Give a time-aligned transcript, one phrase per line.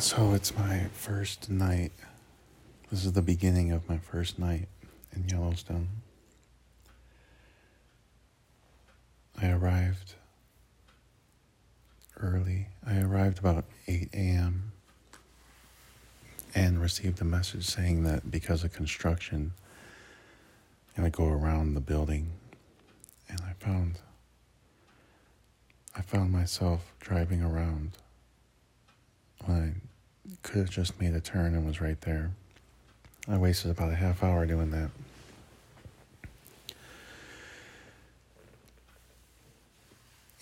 [0.00, 1.92] So it's my first night.
[2.90, 4.66] This is the beginning of my first night
[5.14, 5.88] in Yellowstone.
[9.40, 10.14] I arrived
[12.18, 12.68] early.
[12.86, 14.72] I arrived about 8 a.m.
[16.54, 19.52] and received a message saying that because of construction,
[20.96, 22.32] to go around the building.
[23.28, 23.98] And I found
[25.94, 27.98] I found myself driving around
[29.44, 29.89] when I
[30.42, 32.30] could have just made a turn and was right there.
[33.28, 34.90] I wasted about a half hour doing that.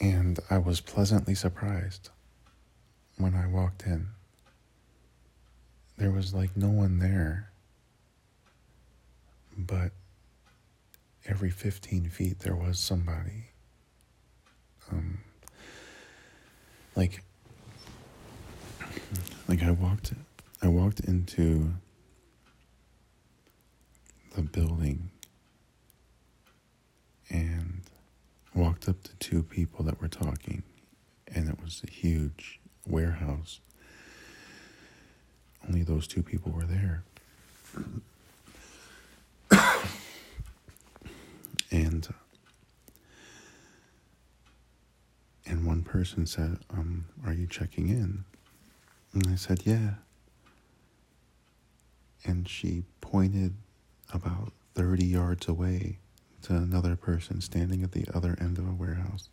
[0.01, 2.11] And I was pleasantly surprised
[3.17, 4.09] when I walked in.
[5.97, 7.51] There was like no one there,
[9.57, 9.91] but
[11.27, 13.51] every 15 feet there was somebody.
[14.93, 15.19] Um,
[16.95, 17.23] like,
[19.49, 20.13] like I walked,
[20.61, 21.73] I walked into
[24.37, 25.11] the building
[27.31, 27.81] and
[28.55, 30.63] walked up to two people that were talking,
[31.35, 33.61] and it was a huge warehouse.
[35.67, 37.03] Only those two people were there.
[41.71, 42.09] and
[45.47, 48.25] and one person said, um, "Are you checking in?"
[49.13, 49.95] And I said, "Yeah."
[52.25, 53.55] And she pointed
[54.13, 55.99] about 30 yards away
[56.43, 59.29] to another person standing at the other end of a warehouse.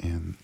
[0.00, 0.36] And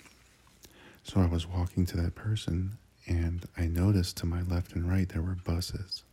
[1.03, 5.09] so I was walking to that person, and I noticed to my left and right
[5.09, 6.05] there were buses.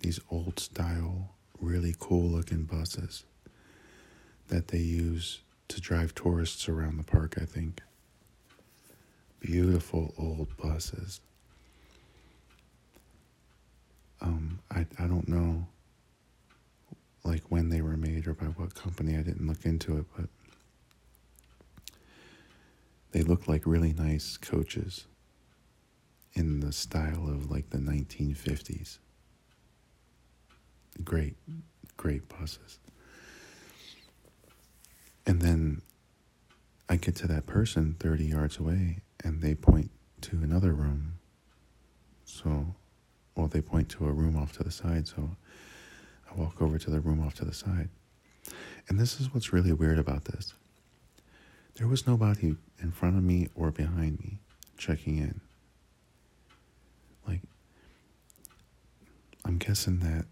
[0.00, 3.24] These old style, really cool looking buses
[4.48, 7.82] that they use to drive tourists around the park, I think.
[9.42, 11.20] Beautiful old buses.
[14.20, 15.66] Um, I, I don't know
[17.24, 19.16] like when they were made or by what company.
[19.16, 20.26] I didn't look into it, but
[23.10, 25.06] they look like really nice coaches
[26.34, 28.98] in the style of like the 1950s.
[31.02, 31.34] Great,
[31.96, 32.78] great buses.
[35.26, 35.82] And then
[36.88, 39.90] I get to that person 30 yards away and they point
[40.22, 41.18] to another room.
[42.24, 42.74] So,
[43.36, 45.06] well, they point to a room off to the side.
[45.06, 45.36] So
[46.30, 47.88] I walk over to the room off to the side.
[48.88, 50.54] And this is what's really weird about this.
[51.76, 54.38] There was nobody in front of me or behind me
[54.76, 55.40] checking in.
[57.26, 57.40] Like,
[59.44, 60.26] I'm guessing that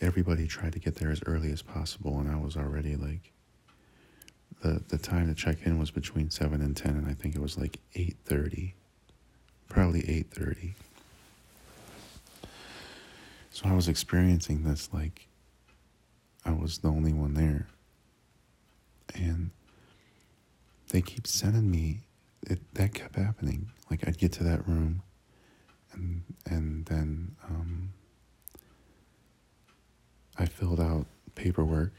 [0.00, 3.32] everybody tried to get there as early as possible, and I was already like,
[4.60, 7.40] the, the time to check in was between 7 and 10, and I think it
[7.40, 8.72] was like 8.30,
[9.68, 10.72] probably 8.30.
[13.50, 15.26] So I was experiencing this like
[16.44, 17.66] I was the only one there.
[19.14, 19.50] And
[20.90, 22.00] they keep sending me
[22.42, 23.70] it that kept happening.
[23.90, 25.02] Like I'd get to that room
[25.92, 27.92] and and then um,
[30.38, 31.92] I filled out paperwork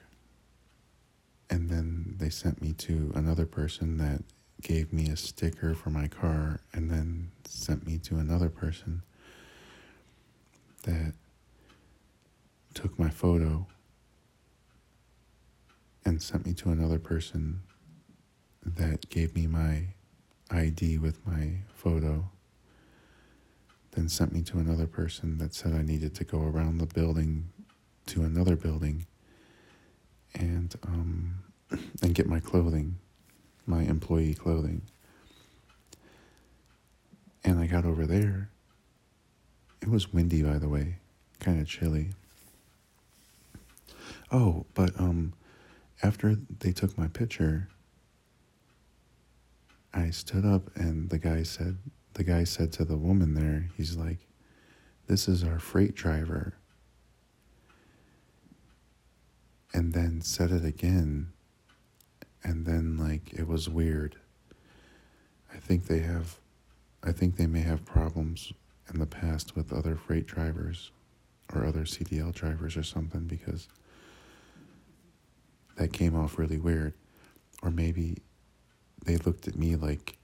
[1.51, 4.23] and then they sent me to another person that
[4.61, 9.03] gave me a sticker for my car and then sent me to another person
[10.83, 11.13] that
[12.73, 13.67] took my photo
[16.05, 17.61] and sent me to another person
[18.65, 19.87] that gave me my
[20.49, 22.29] ID with my photo.
[23.91, 27.49] Then sent me to another person that said I needed to go around the building
[28.07, 29.05] to another building
[30.35, 31.35] and um,
[32.01, 32.97] and get my clothing,
[33.65, 34.81] my employee clothing.
[37.43, 38.49] And I got over there.
[39.81, 40.97] It was windy, by the way,
[41.39, 42.11] kind of chilly.
[44.31, 45.33] Oh, but um,
[46.03, 47.67] after they took my picture,
[49.93, 51.77] I stood up and the guy said,
[52.13, 54.19] the guy said to the woman there, he's like,
[55.07, 56.53] this is our freight driver.
[59.73, 61.31] And then said it again.
[62.43, 64.17] And then, like, it was weird.
[65.53, 66.37] I think they have,
[67.03, 68.51] I think they may have problems
[68.91, 70.91] in the past with other freight drivers
[71.53, 73.67] or other CDL drivers or something because
[75.77, 76.93] that came off really weird.
[77.61, 78.17] Or maybe
[79.05, 80.17] they looked at me like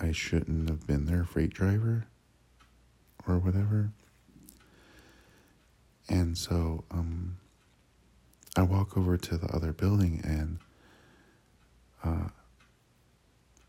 [0.00, 2.06] I shouldn't have been their freight driver
[3.26, 3.90] or whatever.
[6.08, 7.38] And so um,
[8.56, 10.58] I walk over to the other building and
[12.04, 12.28] uh,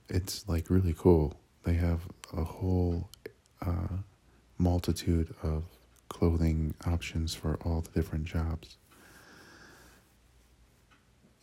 [0.09, 1.35] it's like really cool.
[1.63, 2.01] they have
[2.35, 3.09] a whole
[3.65, 3.97] uh,
[4.57, 5.63] multitude of
[6.09, 8.77] clothing options for all the different jobs.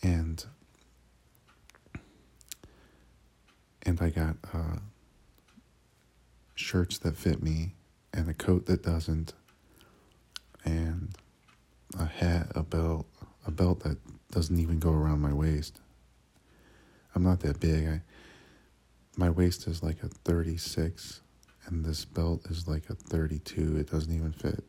[0.02, 0.44] And
[3.82, 4.78] and I got uh,
[6.54, 7.75] shirts that fit me
[8.12, 9.32] and a coat that doesn't
[10.64, 11.14] and
[11.98, 13.06] a hat, a belt,
[13.46, 13.98] a belt that
[14.31, 15.81] doesn't even go around my waist.
[17.14, 17.87] I'm not that big.
[17.87, 18.02] I
[19.16, 21.20] my waist is like a 36
[21.66, 23.76] and this belt is like a 32.
[23.76, 24.64] It doesn't even fit.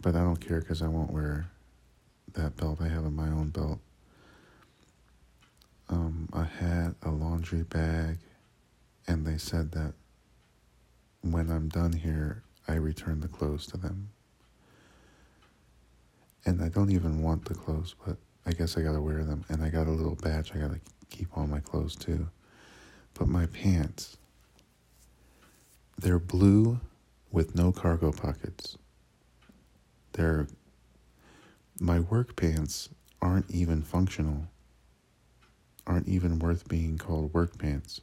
[0.00, 1.50] But I don't care cuz I won't wear
[2.32, 2.80] that belt.
[2.80, 3.80] I have my own belt.
[5.88, 8.18] Um, a hat, a laundry bag,
[9.06, 9.92] and they said that
[11.20, 14.10] when I'm done here, I return the clothes to them.
[16.46, 19.44] And I don't even want the clothes, but I guess I gotta wear them.
[19.48, 20.80] And I got a little badge, I gotta
[21.10, 22.28] keep all my clothes too.
[23.14, 24.16] But my pants,
[25.98, 26.80] they're blue
[27.30, 28.76] with no cargo pockets.
[30.12, 30.46] They're,
[31.80, 32.88] my work pants
[33.22, 34.48] aren't even functional,
[35.86, 38.00] aren't even worth being called work pants.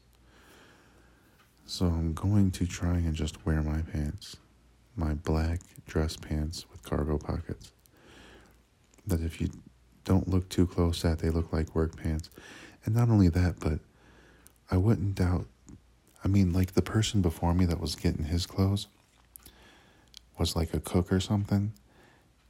[1.66, 4.36] So I'm going to try and just wear my pants,
[4.96, 7.72] my black dress pants with cargo pockets.
[9.12, 9.50] That if you
[10.06, 12.30] don't look too close at, they look like work pants.
[12.86, 13.80] And not only that, but
[14.72, 15.48] I wouldn't doubt.
[16.24, 18.88] I mean, like the person before me that was getting his clothes
[20.40, 21.74] was like a cook or something,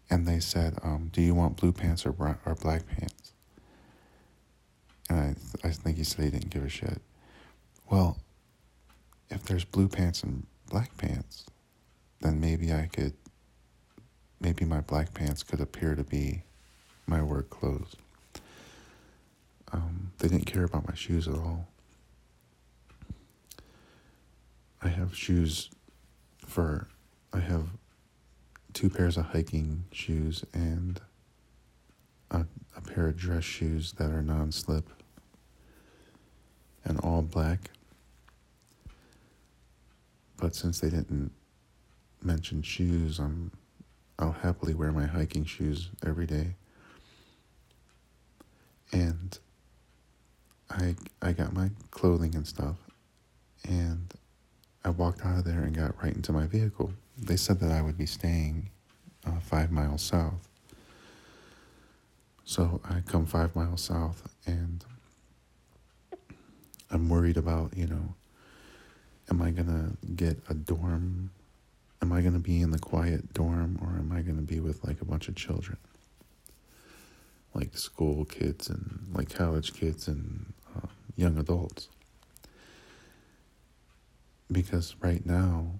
[0.07, 3.33] and they said, um, "Do you want blue pants or brown, or black pants?"
[5.09, 7.01] And I, I think he said he didn't give a shit.
[7.89, 8.19] Well,
[9.31, 11.47] if there's blue pants and black pants,
[12.19, 13.13] then maybe I could,
[14.39, 16.43] maybe my black pants could appear to be
[17.05, 17.95] my work clothes.
[19.71, 21.67] Um, they didn't care about my shoes at all.
[24.81, 25.69] I have shoes
[26.45, 26.87] for,
[27.31, 27.67] I have
[28.73, 30.99] two pairs of hiking shoes and
[32.31, 32.45] a,
[32.75, 34.89] a pair of dress shoes that are non slip
[36.83, 37.71] and all black.
[40.37, 41.31] But since they didn't
[42.23, 43.51] mention shoes, I'm
[44.17, 46.55] I'll happily wear my hiking shoes every day.
[48.91, 49.37] And
[50.69, 52.77] I I got my clothing and stuff
[53.67, 54.13] and
[54.83, 56.93] I walked out of there and got right into my vehicle.
[57.17, 58.69] They said that I would be staying
[59.25, 60.47] uh, five miles south.
[62.43, 64.83] So I come five miles south and
[66.89, 68.15] I'm worried about, you know,
[69.29, 71.29] am I going to get a dorm?
[72.01, 74.59] Am I going to be in the quiet dorm or am I going to be
[74.59, 75.77] with like a bunch of children?
[77.53, 81.89] Like school kids and like college kids and uh, young adults
[84.51, 85.79] because right now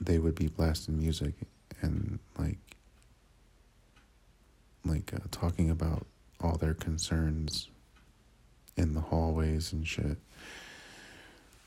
[0.00, 1.34] they would be blasting music
[1.80, 2.58] and like
[4.84, 6.06] like uh, talking about
[6.40, 7.68] all their concerns
[8.76, 10.16] in the hallways and shit.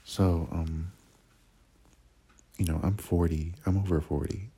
[0.03, 0.91] So, um,
[2.57, 4.49] you know, I'm 40, I'm over 40.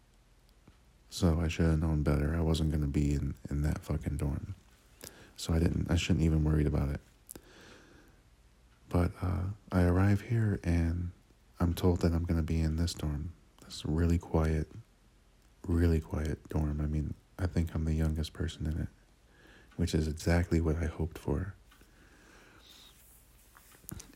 [1.13, 2.35] So I should have known better.
[2.35, 4.55] I wasn't going to be in, in that fucking dorm.
[5.35, 7.01] So I didn't, I shouldn't even worried about it.
[8.89, 11.11] But uh, I arrive here and
[11.59, 13.31] I'm told that I'm going to be in this dorm,
[13.63, 14.67] this really quiet,
[15.67, 16.81] really quiet dorm.
[16.81, 18.89] I mean, I think I'm the youngest person in it,
[19.75, 21.53] which is exactly what I hoped for.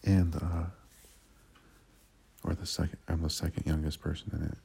[0.04, 0.66] And, uh,
[2.44, 4.58] or the second, I'm the second youngest person in it,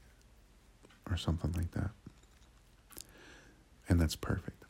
[1.11, 1.91] or something like that.
[3.89, 4.65] And that's perfect.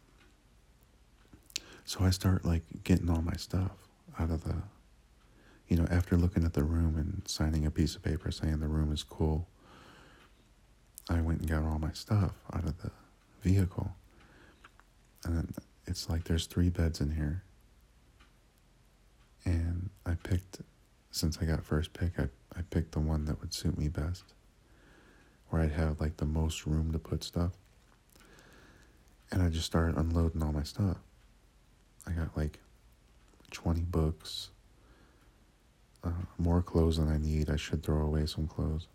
[1.84, 3.72] So I start like getting all my stuff
[4.18, 4.62] out of the
[5.72, 8.68] you know, after looking at the room and signing a piece of paper saying the
[8.68, 9.48] room is cool,
[11.08, 12.90] I went and got all my stuff out of the
[13.40, 13.90] vehicle.
[15.24, 15.54] And
[15.86, 17.42] it's like there's three beds in here.
[19.46, 20.60] And I picked,
[21.10, 24.24] since I got first pick, I, I picked the one that would suit me best,
[25.48, 27.52] where I'd have like the most room to put stuff.
[29.32, 30.98] And I just started unloading all my stuff.
[32.06, 32.58] I got like
[33.50, 34.50] 20 books,
[36.04, 37.48] uh, more clothes than I need.
[37.48, 38.88] I should throw away some clothes.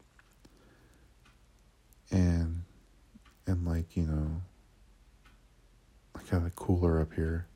[2.11, 2.61] And
[3.47, 4.41] and like you know,
[6.15, 7.47] I got a cooler up here.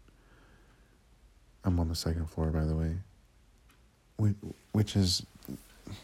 [1.63, 2.95] I'm on the second floor, by the way.
[4.17, 4.35] Which,
[4.71, 5.23] which is,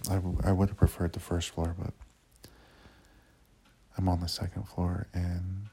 [0.09, 1.93] I, I would have preferred the first floor, but
[3.97, 5.67] I'm on the second floor and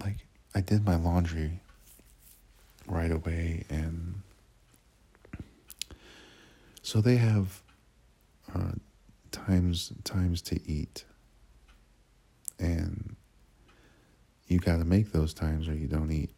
[0.00, 0.16] like
[0.54, 1.60] I did my laundry
[2.86, 4.22] right away and
[6.82, 7.62] So they have
[8.52, 8.72] uh,
[9.30, 11.04] times times to eat,
[12.58, 13.14] and
[14.48, 16.30] you got to make those times or you don't eat.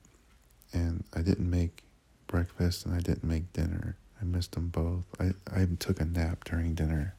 [0.75, 1.85] And I didn't make
[2.27, 3.97] breakfast and I didn't make dinner.
[4.21, 5.05] I missed them both.
[5.19, 7.15] I, I took a nap during dinner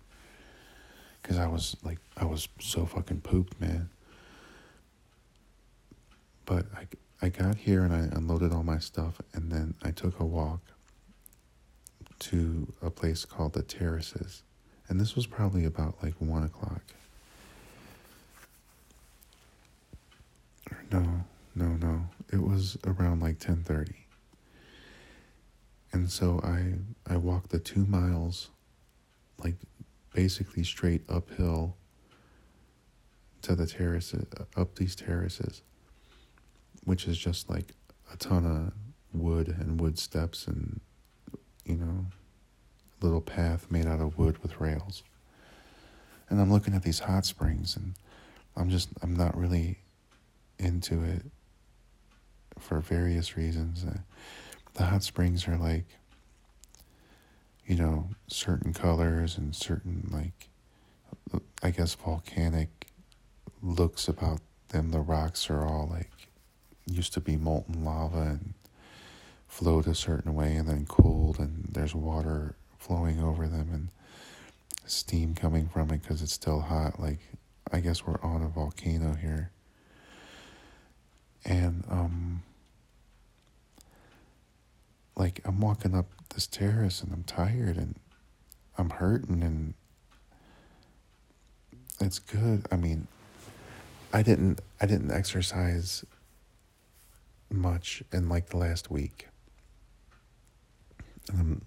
[1.22, 3.90] because I was like, I was so fucking pooped, man.
[6.46, 6.88] But I,
[7.22, 10.62] I got here and I unloaded all my stuff and then I took a walk
[12.20, 14.44] to a place called the Terraces.
[14.88, 16.82] And this was probably about like one o'clock.
[20.92, 21.24] No,
[21.56, 22.06] no, no.
[22.32, 24.06] It was around like ten thirty.
[25.92, 26.74] And so I
[27.12, 28.50] I walked the two miles,
[29.38, 29.56] like
[30.14, 31.76] basically straight uphill
[33.44, 35.62] to the terraces up these terraces,
[36.84, 37.74] which is just like
[38.12, 40.80] a ton of wood and wood steps and
[41.66, 42.06] you know
[43.02, 45.04] little path made out of wood with rails.
[46.30, 47.94] And I'm looking at these hot springs and
[48.56, 49.80] I'm just I'm not really
[50.58, 51.25] into it
[52.60, 53.86] for various reasons.
[53.86, 54.00] Uh,
[54.74, 55.86] the hot springs are like,
[57.66, 60.50] you know, certain colors and certain, like,
[61.62, 62.88] I guess, volcanic
[63.62, 64.92] looks about them.
[64.92, 66.10] The rocks are all like,
[66.86, 68.54] used to be molten lava and
[69.48, 73.88] flowed a certain way and then cooled, and there's water flowing over them and
[74.86, 77.00] steam coming from it because it's still hot.
[77.00, 77.20] Like,
[77.72, 79.52] I guess we're on a volcano here
[81.46, 82.44] and um
[85.16, 87.96] like I'm walking up this terrace and I'm tired and
[88.78, 89.74] I'm hurting and
[92.00, 92.66] it's good.
[92.72, 93.08] I mean,
[94.12, 96.04] I didn't I didn't exercise
[97.54, 99.28] much in like the last week.
[101.32, 101.62] Um,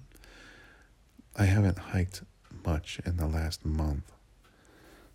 [1.36, 2.22] I haven't hiked
[2.64, 4.12] much in the last month.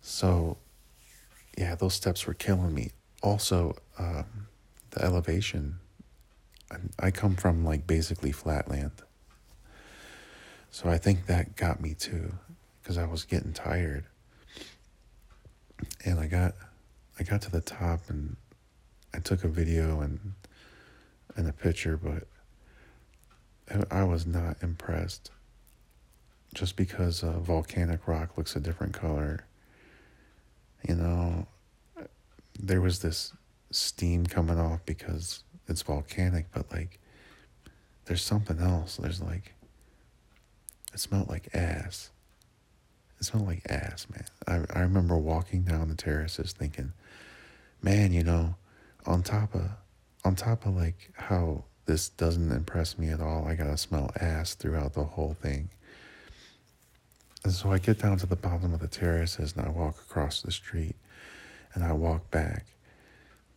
[0.00, 0.58] So,
[1.56, 2.90] yeah, those steps were killing me.
[3.22, 4.48] Also, um,
[4.90, 5.78] the elevation.
[6.98, 8.92] I come from like basically flatland.
[10.70, 12.32] So I think that got me too
[12.82, 14.06] because I was getting tired.
[16.04, 16.54] And I got
[17.20, 18.36] I got to the top and
[19.12, 20.32] I took a video and
[21.36, 22.26] and the picture but
[23.90, 25.30] I was not impressed
[26.54, 29.46] just because uh, volcanic rock looks a different color.
[30.86, 31.46] You know,
[32.58, 33.32] there was this
[33.70, 36.98] steam coming off because it's volcanic, but like
[38.04, 38.96] there's something else.
[38.96, 39.54] There's like
[40.92, 42.10] it smelled like ass.
[43.18, 44.26] It smelled like ass, man.
[44.46, 46.92] I I remember walking down the terraces thinking,
[47.80, 48.56] man, you know,
[49.06, 49.70] on top of
[50.24, 54.54] on top of like how this doesn't impress me at all, I gotta smell ass
[54.54, 55.70] throughout the whole thing.
[57.44, 60.42] And so I get down to the bottom of the terraces and I walk across
[60.42, 60.94] the street
[61.74, 62.66] and I walk back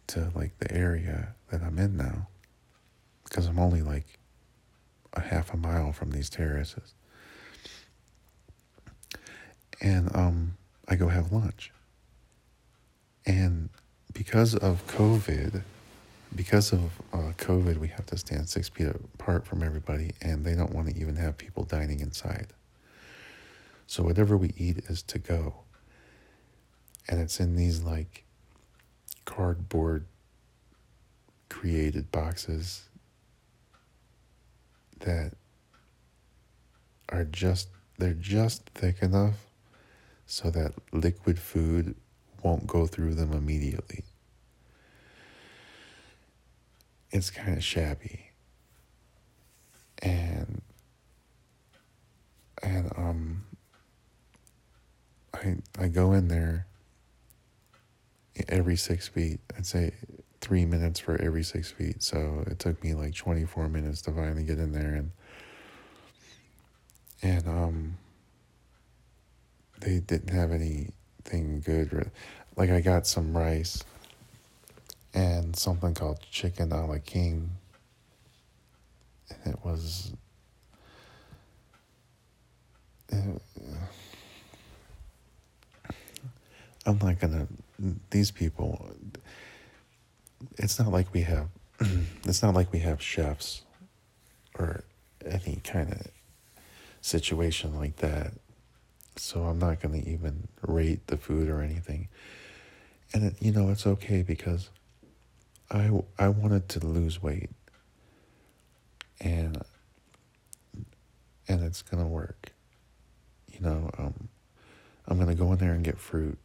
[0.08, 2.28] to like the area that I'm in now
[3.24, 4.20] because I'm only like
[5.14, 6.94] a half a mile from these terraces.
[9.82, 10.58] And um,
[10.88, 11.72] I go have lunch.
[13.26, 13.70] And
[14.14, 15.62] because of COVID,
[16.36, 16.82] because of
[17.14, 20.90] uh, COVID, we have to stand six feet apart from everybody, and they don't want
[20.90, 22.48] to even have people dining inside.
[23.88, 25.56] So whatever we eat is to go.
[27.08, 28.24] And it's in these like
[29.26, 30.06] cardboard
[31.50, 32.90] created boxes
[35.00, 35.34] that
[37.10, 39.46] are just they're just thick enough
[40.26, 41.96] so that liquid food
[42.44, 44.04] won't go through them immediately.
[47.16, 48.32] It's kind of shabby.
[50.00, 50.62] And
[52.62, 53.46] and um
[55.34, 56.68] I I go in there
[58.50, 59.40] every six feet.
[59.56, 59.94] I'd say
[60.42, 62.04] three minutes for every six feet.
[62.04, 65.12] So it took me like 24 minutes to finally get in there and
[67.24, 67.98] and um
[69.80, 72.12] they didn't have anything good.
[72.58, 73.86] Like I got some rice
[75.16, 77.50] and something called chicken la king.
[79.44, 80.14] And it was
[83.10, 83.42] it,
[86.86, 87.48] I'm not gonna.
[88.12, 88.90] These people.
[90.58, 91.48] It's not like we have.
[92.26, 93.64] it's not like we have chefs,
[94.58, 94.84] or
[95.26, 96.08] any kind of
[97.02, 98.34] situation like that.
[99.18, 102.10] So I'm not gonna even rate the food or anything.
[103.14, 104.70] And it, you know it's okay because
[105.72, 107.50] I I wanted to lose weight.
[109.22, 109.62] And
[111.48, 112.52] and it's gonna work.
[113.54, 114.30] you know, um,
[115.08, 116.38] I'm gonna go in there and get fruit,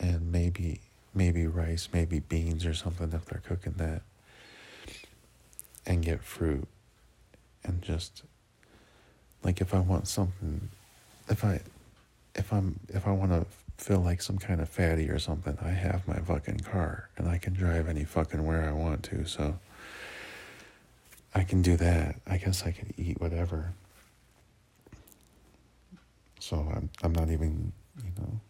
[0.00, 0.80] and maybe
[1.14, 4.02] maybe rice, maybe beans or something if they're cooking that,
[5.86, 6.66] and get fruit,
[7.64, 8.22] and just
[9.42, 10.68] like if I want something,
[11.28, 11.60] if I
[12.34, 13.46] if I'm if I want to
[13.78, 17.38] feel like some kind of fatty or something, I have my fucking car and I
[17.38, 19.24] can drive any fucking where I want to.
[19.24, 19.58] So
[21.34, 22.16] I can do that.
[22.26, 23.72] I guess I can eat whatever.
[26.40, 28.40] So I'm I'm not even, you know,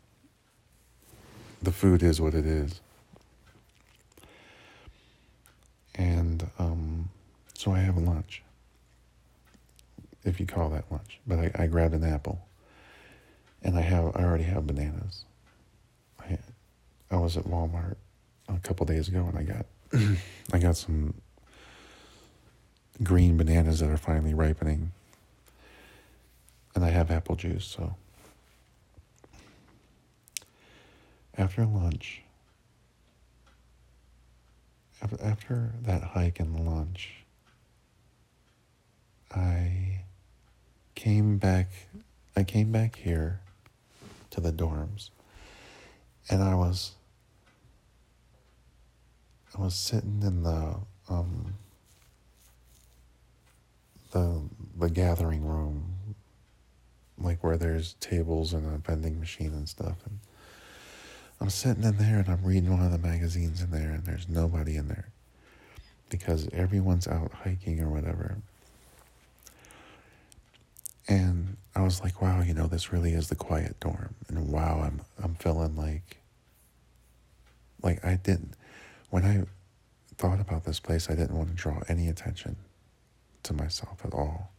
[1.63, 2.81] the food is what it is.
[5.95, 7.09] And um,
[7.55, 8.43] so I have lunch,
[10.25, 11.19] if you call that lunch.
[11.27, 12.41] But I, I grabbed an apple,
[13.63, 15.25] and I have I already have bananas.
[16.21, 16.39] I
[17.11, 17.97] I was at Walmart
[18.49, 19.67] a couple days ago, and I got
[20.53, 21.15] I got some
[23.03, 24.93] green bananas that are finally ripening,
[26.75, 27.65] and I have apple juice.
[27.65, 27.97] So
[31.37, 32.23] after lunch,
[35.03, 37.25] after that hike and lunch,
[39.35, 40.03] I
[40.95, 41.69] came back.
[42.37, 43.41] I came back here
[44.31, 45.11] to the dorms,
[46.31, 46.93] and I was
[49.57, 50.77] I was sitting in the
[51.09, 51.55] um,
[54.13, 54.43] the
[54.79, 55.95] the gathering room,
[57.19, 60.19] like where there's tables and a vending machine and stuff, and
[61.41, 64.29] I'm sitting in there and I'm reading one of the magazines in there, and there's
[64.29, 65.09] nobody in there
[66.11, 68.37] because everyone's out hiking or whatever.
[71.09, 74.15] And I was like, wow, you know, this really is the quiet dorm.
[74.29, 76.19] And wow, I'm I'm feeling like
[77.83, 78.55] like I didn't
[79.11, 79.45] when I
[80.17, 82.57] thought about this place, I didn't want to draw any attention
[83.45, 84.53] to myself at all.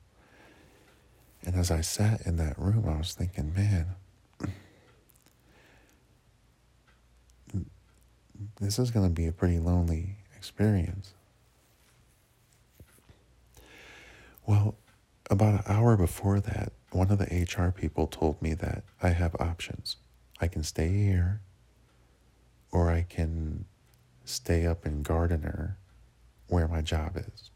[1.46, 3.88] And as I sat in that room, I was thinking, man,
[8.60, 11.14] this is going to be a pretty lonely experience.
[14.46, 14.76] Well,
[15.30, 19.36] about an hour before that, one of the HR people told me that I have
[19.40, 19.98] options.
[20.42, 21.42] I can stay here,
[22.72, 23.66] or I can
[24.26, 25.78] stay up in Gardiner
[26.48, 27.52] where my job is.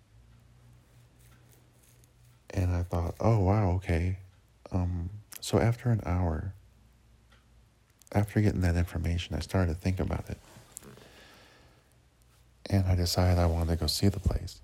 [2.52, 4.18] And I thought, oh, wow, okay.
[4.72, 5.10] Um,
[5.40, 6.54] so after an hour,
[8.12, 10.38] after getting that information, I started to think about it.
[12.70, 14.60] And I decided I wanted to go see the place.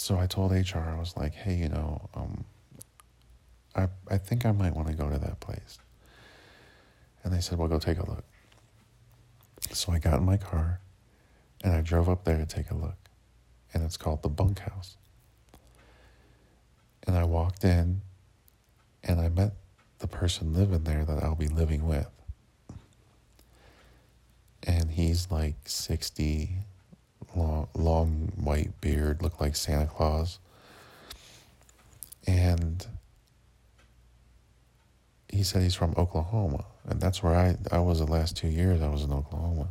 [0.00, 2.46] So I told HR, I was like, hey, you know, um,
[3.76, 5.78] I, I think I might want to go to that place.
[7.22, 8.24] And they said, well, go take a look.
[9.72, 10.80] So I got in my car
[11.62, 12.96] and I drove up there to take a look.
[13.74, 14.96] And it's called the bunkhouse.
[17.06, 18.00] And I walked in
[19.04, 19.52] and I met
[19.98, 22.08] the person living there that I'll be living with.
[24.62, 26.56] And he's like 60,
[27.34, 30.38] long, long white beard, looked like Santa Claus.
[32.26, 32.86] And
[35.28, 36.64] he said he's from Oklahoma.
[36.86, 39.68] And that's where I, I was the last two years I was in Oklahoma.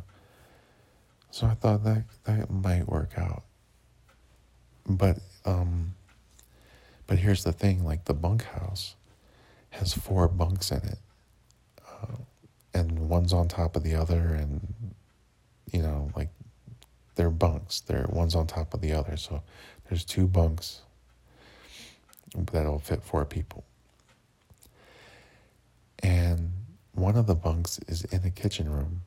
[1.30, 3.44] So I thought that that might work out.
[4.86, 5.94] But um
[7.06, 8.94] but here's the thing, like the bunkhouse
[9.70, 10.98] has four bunks in it.
[11.86, 12.16] Uh,
[12.72, 14.94] and one's on top of the other and
[15.72, 16.30] you know, like
[17.14, 17.80] they're bunks.
[17.80, 19.16] They're one's on top of the other.
[19.16, 19.42] So
[19.88, 20.80] there's two bunks
[22.34, 23.64] that'll fit four people.
[26.02, 26.52] And
[26.92, 29.02] one of the bunks is in a kitchen room.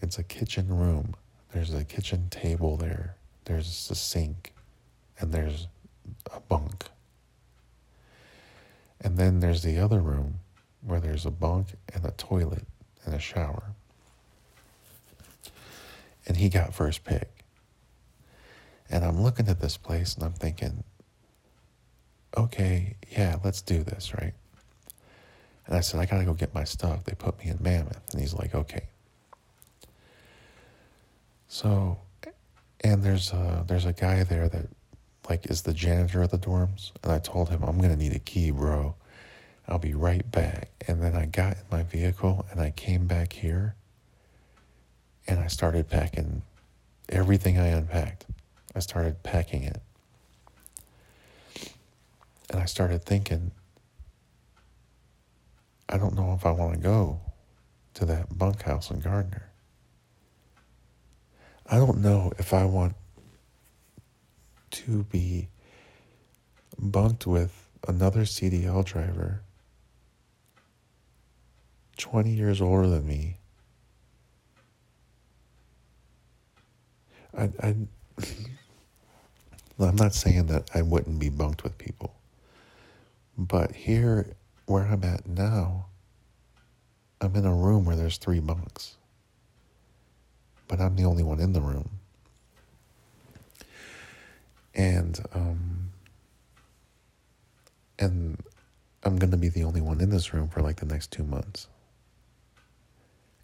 [0.00, 1.14] It's a kitchen room
[1.52, 4.52] there's a kitchen table there, there's a sink,
[5.18, 5.66] and there's
[6.32, 6.84] a bunk.
[9.00, 10.40] And then there's the other room
[10.82, 12.66] where there's a bunk and a toilet
[13.04, 13.62] and a shower.
[16.26, 17.37] And he got first pick.
[18.90, 20.84] And I'm looking at this place and I'm thinking,
[22.36, 24.34] okay, yeah, let's do this, right?
[25.66, 27.04] And I said, I got to go get my stuff.
[27.04, 28.00] They put me in Mammoth.
[28.12, 28.86] And he's like, okay.
[31.48, 31.98] So,
[32.82, 34.68] and there's a, there's a guy there that
[35.28, 38.18] like is the janitor of the dorms, and I told him I'm gonna need a
[38.18, 38.94] key, bro.
[39.66, 40.70] I'll be right back.
[40.86, 43.74] And then I got in my vehicle and I came back here,
[45.26, 46.42] and I started packing
[47.08, 48.24] everything I unpacked.
[48.78, 49.82] I started packing it,
[52.48, 53.50] and I started thinking.
[55.88, 57.20] I don't know if I want to go
[57.94, 59.50] to that bunkhouse in Gardiner.
[61.66, 62.94] I don't know if I want
[64.70, 65.48] to be
[66.78, 69.42] bunked with another CDL driver
[71.96, 73.38] 20 years older than me.
[77.36, 77.74] I, I,
[79.86, 82.14] I'm not saying that I wouldn't be bunked with people,
[83.36, 84.34] but here
[84.66, 85.86] where I'm at now,
[87.20, 88.96] I'm in a room where there's three bunks,
[90.68, 91.90] but I'm the only one in the room.
[94.74, 95.90] And, um,
[97.98, 98.42] and
[99.04, 101.24] I'm going to be the only one in this room for like the next two
[101.24, 101.68] months.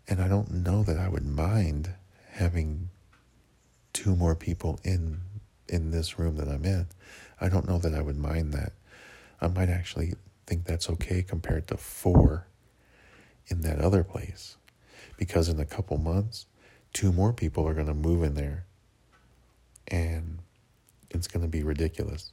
[0.09, 1.91] And I don't know that I would mind
[2.33, 2.91] having
[3.93, 5.21] two more people in
[5.69, 6.87] in this room that I'm in.
[7.41, 8.73] I don't know that I would mind that.
[9.41, 10.15] I might actually
[10.47, 12.47] think that's okay compared to four
[13.49, 14.57] in that other place.
[15.17, 16.47] Because in a couple months,
[16.93, 18.65] two more people are going to move in there
[19.89, 20.39] and
[21.11, 22.33] it's going to be ridiculous.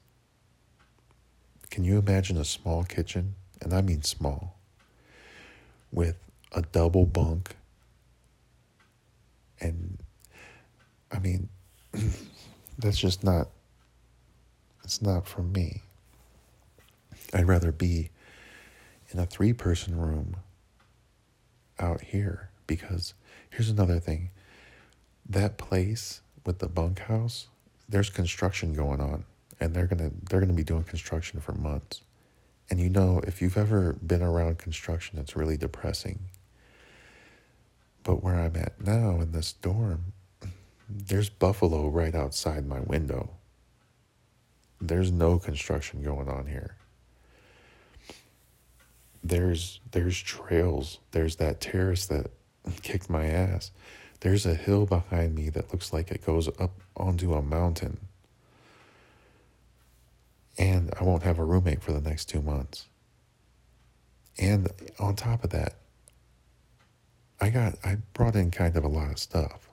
[1.70, 3.36] Can you imagine a small kitchen?
[3.62, 4.58] And I mean small,
[5.92, 6.18] with
[6.52, 7.56] a double bunk
[9.62, 10.00] and
[11.12, 11.50] I mean,
[12.82, 13.50] that's just not,
[14.84, 15.82] it's not for me.
[17.34, 18.10] I'd rather be
[19.12, 20.38] in a three person room
[21.80, 23.14] out here because
[23.50, 24.32] here's another thing
[25.28, 27.48] that place with the bunkhouse,
[27.88, 29.24] there's construction going on
[29.60, 32.02] and they're going to they're going to be doing construction for months.
[32.70, 36.20] And you know, if you've ever been around construction, it's really depressing
[38.04, 40.14] but where I'm at now in this dorm,
[40.94, 43.30] there's buffalo right outside my window.
[44.80, 46.76] There's no construction going on here.
[49.24, 51.00] There's there's trails.
[51.12, 52.32] There's that terrace that
[52.82, 53.72] kicked my ass.
[54.22, 57.98] There's a hill behind me that looks like it goes up onto a mountain.
[60.58, 62.86] And I won't have a roommate for the next two months.
[64.38, 65.76] And on top of that,
[67.40, 69.71] I got I brought in kind of a lot of stuff.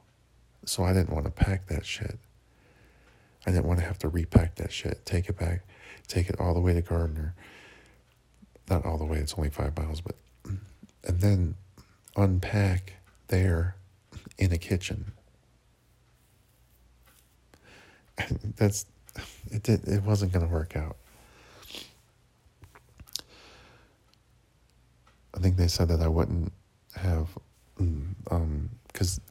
[0.69, 2.19] So I didn't want to pack that shit.
[3.47, 5.63] I didn't want to have to repack that shit, take it back,
[6.09, 7.35] take it all the way to Gardiner.
[8.69, 11.55] Not all the way, it's only five miles, but and then
[12.17, 12.93] unpack
[13.29, 13.77] there
[14.37, 15.13] in a kitchen.
[18.57, 18.85] That's
[19.51, 20.99] it did it wasn't gonna work out.
[25.35, 26.53] I think they said that I wouldn't
[26.97, 27.29] have
[28.31, 29.25] um because um,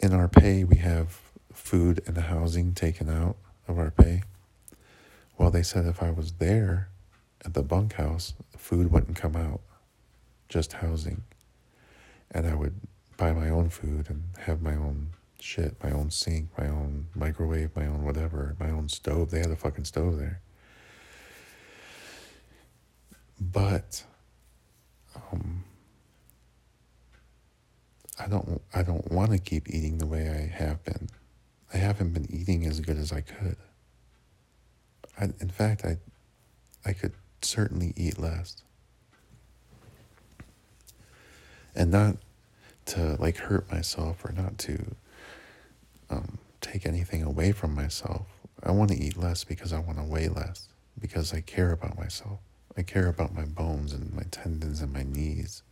[0.00, 1.20] in our pay we have
[1.52, 3.36] food and housing taken out
[3.68, 4.22] of our pay.
[5.38, 6.88] Well, they said if I was there
[7.44, 9.60] at the bunkhouse, food wouldn't come out,
[10.48, 11.22] just housing,
[12.30, 12.74] and I would
[13.16, 17.76] buy my own food and have my own shit, my own sink, my own microwave,
[17.76, 19.30] my own whatever, my own stove.
[19.30, 20.40] They had a fucking stove there.
[23.40, 24.04] But
[25.32, 25.64] um,
[28.18, 31.08] I don't I don't want to keep eating the way I have been.
[31.72, 33.56] I haven't been eating as good as I could.
[35.20, 35.98] I, in fact, I
[36.84, 38.62] I could certainly eat less.
[41.74, 42.16] And not
[42.86, 44.94] to like hurt myself or not to
[46.10, 48.26] um, take anything away from myself.
[48.62, 50.68] I want to eat less because I want to weigh less,
[51.00, 52.38] because I care about myself.
[52.76, 55.62] I care about my bones and my tendons and my knees.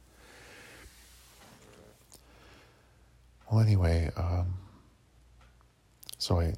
[3.53, 4.55] Well, anyway, um,
[6.17, 6.55] so I,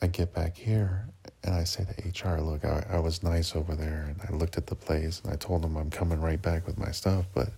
[0.00, 1.08] I get back here
[1.42, 4.56] and I say to HR, look, I, I was nice over there and I looked
[4.56, 7.48] at the place and I told them I'm coming right back with my stuff, but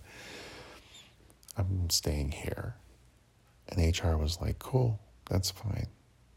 [1.55, 2.73] I'm staying here.
[3.69, 5.85] And HR was like, cool, that's fine.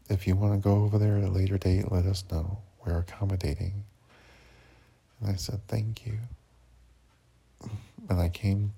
[0.07, 2.59] If you want to go over there at a later date, let us know.
[2.85, 3.83] We're accommodating.
[5.19, 6.19] And I said, thank you.
[8.09, 8.73] And I came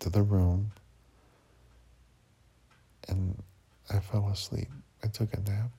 [0.00, 0.72] to the room
[3.08, 3.42] and
[3.90, 4.68] I fell asleep.
[5.04, 5.70] I took a nap,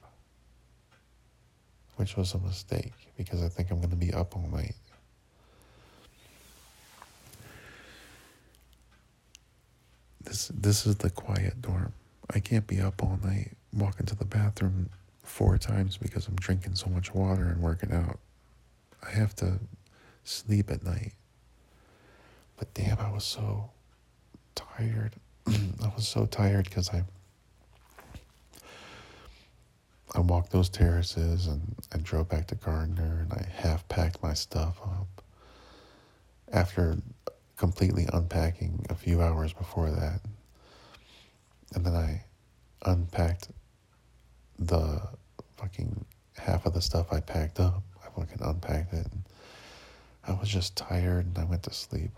[1.95, 4.75] which was a mistake because I think I'm going to be up all night.
[10.21, 11.93] This this is the quiet dorm.
[12.33, 14.89] I can't be up all night walking to the bathroom
[15.23, 18.19] four times because I'm drinking so much water and working out.
[19.05, 19.59] I have to
[20.23, 21.13] sleep at night.
[22.57, 23.71] But damn, I was so
[24.55, 25.15] tired.
[25.47, 27.03] I was so tired because I
[30.15, 34.35] I walked those terraces and I drove back to Gardiner and I half packed my
[34.35, 35.23] stuff up.
[36.51, 36.97] After
[37.57, 40.21] completely unpacking a few hours before that,
[41.73, 42.25] and then I
[42.85, 43.49] unpacked
[44.59, 45.01] the
[45.57, 46.05] fucking
[46.37, 47.81] half of the stuff I packed up.
[48.05, 49.07] I fucking unpacked it.
[49.11, 49.23] And
[50.27, 52.11] I was just tired and I went to sleep.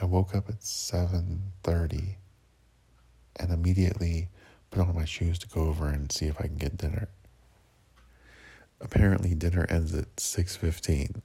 [0.00, 2.16] I woke up at 7:30
[3.36, 4.28] and immediately
[4.70, 7.08] put on my shoes to go over and see if I can get dinner.
[8.80, 11.20] Apparently dinner ends at 6:15.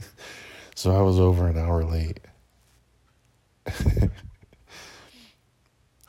[0.74, 2.20] so I was over an hour late.
[3.66, 4.10] I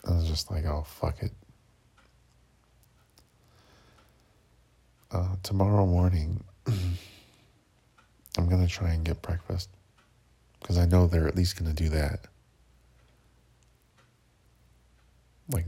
[0.05, 1.33] was just like, "Oh, fuck it."
[5.11, 6.43] Uh, tomorrow morning,
[8.37, 9.69] I'm going to try and get breakfast
[10.59, 12.25] because I know they're at least going to do that.
[15.51, 15.65] Like,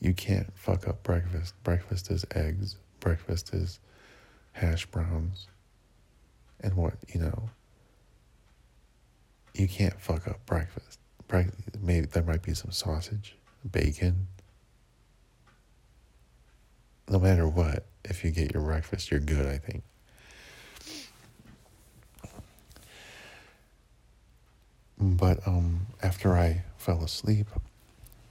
[0.00, 1.54] you can't fuck up breakfast.
[1.62, 3.78] Breakfast is eggs, breakfast is
[4.52, 5.46] hash browns,
[6.60, 7.50] and what, you know,
[9.54, 10.98] you can't fuck up breakfast.
[11.26, 11.42] Bre-
[11.80, 13.36] maybe there might be some sausage,
[13.70, 14.28] bacon.
[17.08, 19.82] No matter what, if you get your breakfast, you're good, I think.
[25.00, 27.46] But um, after I fell asleep,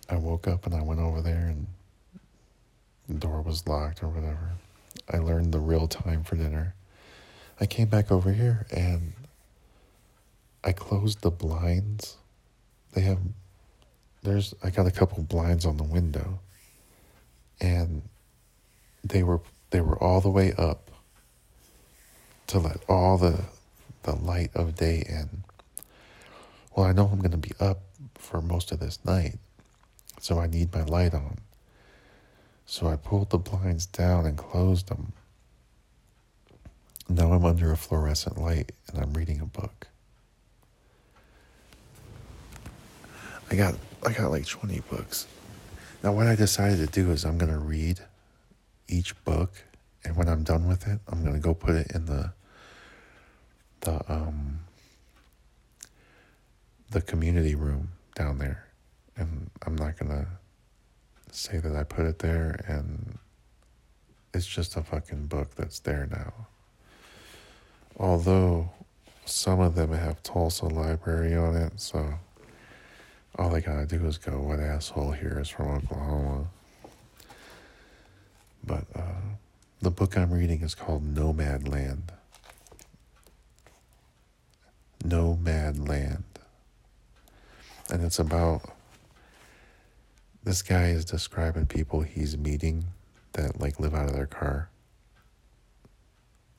[0.10, 1.68] I woke up and I went over there and
[3.08, 4.52] the door was locked or whatever.
[5.12, 6.76] I learned the real time for dinner.
[7.60, 9.14] I came back over here and
[10.64, 12.18] I closed the blinds.
[12.94, 13.20] They have
[14.24, 16.40] there's I got a couple blinds on the window
[17.62, 18.02] and
[19.04, 20.92] they were they were all the way up
[22.48, 23.46] to let all the
[24.04, 25.44] the light of day in.
[26.78, 27.80] Well, I know I'm going to be up
[28.14, 29.40] for most of this night,
[30.22, 31.40] so I need my light on.
[32.68, 35.14] So I pulled the blinds down and closed them.
[37.10, 39.88] Now I'm under a fluorescent light and I'm reading a book.
[43.50, 43.74] I got
[44.06, 45.26] I got like 20 books.
[46.04, 48.02] Now what I decided to do is I'm going to read
[48.88, 49.64] each book
[50.04, 52.34] and when I'm done with it, I'm going to go put it in the
[53.80, 54.67] the um
[56.92, 58.68] the community room down there.
[59.16, 60.28] And I'm not going to
[61.32, 63.18] say that I put it there and
[64.34, 66.34] it's just a fucking book that's there now.
[67.98, 68.70] Although
[69.26, 72.14] some of them have Tulsa Library on it, so
[73.38, 76.48] all they gotta do is go, what asshole here is from Oklahoma.
[78.64, 79.22] But uh,
[79.82, 82.10] the book I'm reading is called Nomadland.
[85.04, 86.24] Nomad Land
[87.92, 88.62] and it's about
[90.44, 92.86] this guy is describing people he's meeting
[93.34, 94.70] that like live out of their car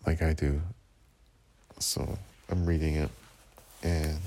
[0.08, 0.62] like I do.
[1.78, 2.18] So
[2.50, 3.10] I'm reading it
[3.82, 4.18] and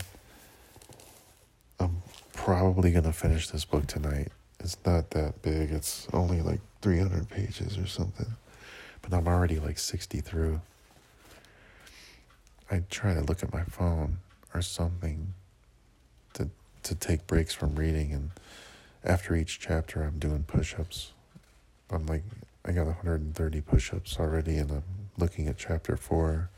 [1.80, 4.30] I'm probably going to finish this book tonight.
[4.60, 5.72] It's not that big.
[5.72, 8.28] It's only like 300 pages or something.
[9.02, 10.62] But I'm already like 60 through.
[12.70, 14.20] I try to look at my phone
[14.54, 15.34] or something
[16.84, 18.32] to take breaks from reading and
[19.04, 21.14] after each chapter I'm doing push-ups.
[21.90, 22.24] I'm like
[22.66, 24.84] I got 130 push-ups already and I'm
[25.18, 26.50] looking at chapter 4.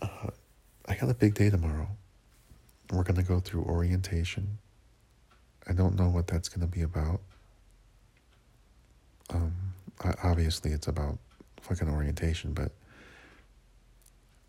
[0.00, 0.06] Uh,
[0.88, 1.88] I got a big day tomorrow.
[2.90, 4.58] We're going to go through orientation.
[5.68, 7.20] I don't know what that's going to be about.
[9.30, 9.54] Um,
[10.04, 11.18] I, obviously, it's about
[11.60, 12.72] fucking orientation, but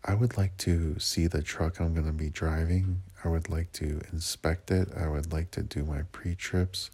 [0.06, 3.02] I would like to see the truck I'm going to be driving.
[3.24, 4.88] I would like to inspect it.
[4.94, 6.90] I would like to do my pre trips.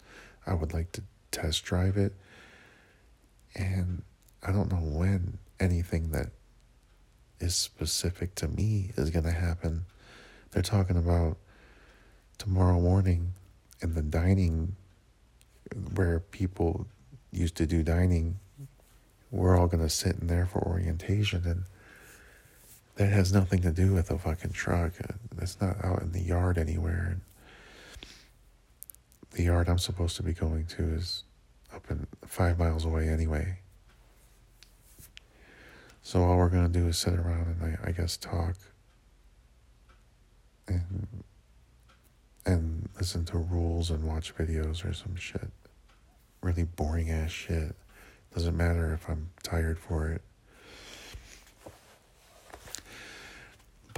[0.47, 2.15] I would like to test drive it.
[3.57, 4.03] And
[4.47, 6.29] I don't know when anything that
[7.41, 9.87] is specific to me is going to happen.
[10.53, 11.37] They're talking about
[12.39, 13.35] tomorrow morning
[13.83, 14.77] in the dining
[15.95, 16.87] where people
[17.33, 18.39] used to do dining.
[19.33, 21.65] We're all going to sit in there for orientation and
[23.01, 24.93] that has nothing to do with a fucking truck.
[25.03, 27.17] Uh, it's not out in the yard anywhere.
[29.31, 31.25] The yard I'm supposed to be going to is
[31.75, 33.57] up in five miles away anyway.
[36.03, 38.57] So all we're gonna do is sit around and I, I guess talk
[40.69, 41.07] and
[42.45, 45.51] and listen to rules and watch videos or some shit.
[46.43, 47.77] Really boring ass shit.
[48.35, 50.21] Doesn't matter if I'm tired for it.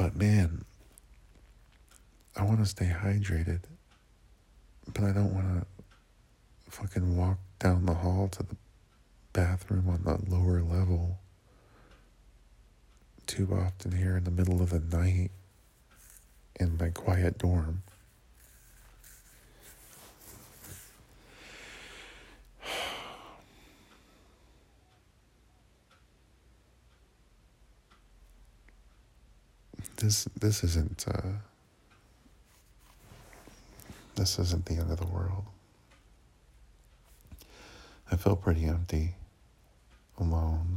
[0.02, 0.64] But man,
[2.34, 3.60] I want to stay hydrated,
[4.92, 5.66] but I don't want to
[6.72, 8.56] fucking walk down the hall to the
[9.32, 11.20] bathroom on the lower level
[13.28, 15.30] too often here in the middle of the night
[16.58, 17.84] in my quiet dorm.
[30.02, 31.28] This this isn't uh,
[34.16, 35.44] this isn't the end of the world.
[38.10, 39.14] I feel pretty empty,
[40.18, 40.76] alone.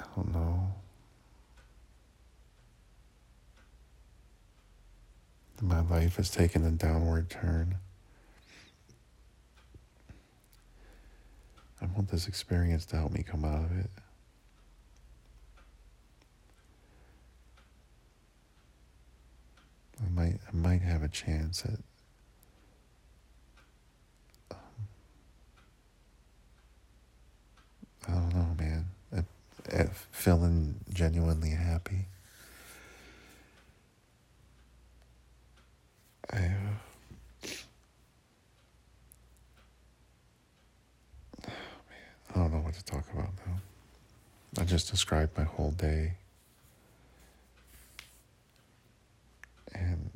[0.00, 0.74] I don't know.
[5.60, 7.76] My life has taken a downward turn.
[11.80, 13.90] I want this experience to help me come out of it.
[20.04, 21.78] I might I might have a chance at
[24.50, 24.58] um,
[28.06, 28.86] I don't know, man.
[29.12, 29.24] At,
[29.70, 32.06] at feeling genuinely happy.
[36.32, 36.36] I,
[41.46, 41.50] uh,
[42.30, 43.60] I don't know what to talk about now.
[44.60, 46.14] I just described my whole day.
[49.78, 50.10] And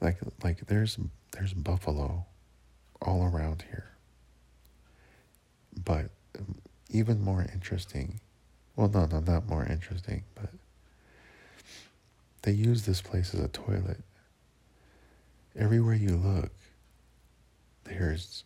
[0.00, 0.98] like like there's
[1.32, 2.24] there's buffalo
[3.02, 3.90] all around here.
[5.84, 6.56] But um,
[6.90, 8.20] even more interesting,
[8.76, 10.50] well no no not more interesting, but
[12.42, 14.02] they use this place as a toilet.
[15.58, 16.52] Everywhere you look,
[17.84, 18.44] there's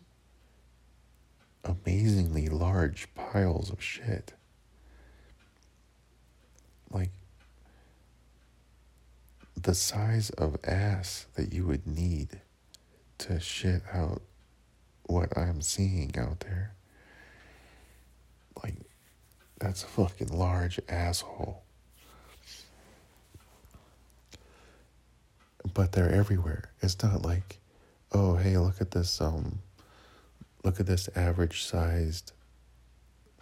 [1.63, 4.33] amazingly large piles of shit.
[6.91, 7.11] Like
[9.61, 12.41] the size of ass that you would need
[13.19, 14.21] to shit out
[15.03, 16.73] what I'm seeing out there.
[18.63, 18.75] Like,
[19.59, 21.61] that's a fucking large asshole.
[25.73, 26.71] But they're everywhere.
[26.81, 27.59] It's not like,
[28.11, 29.59] oh, hey, look at this, um,
[30.63, 32.31] look at this average sized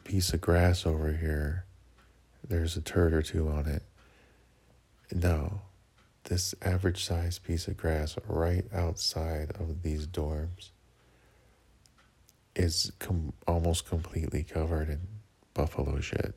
[0.03, 1.65] piece of grass over here.
[2.49, 3.83] There's a turd or two on it.
[5.13, 5.61] No,
[6.23, 10.71] this average sized piece of grass right outside of these dorms
[12.55, 14.99] is com- almost completely covered in
[15.53, 16.33] buffalo shit.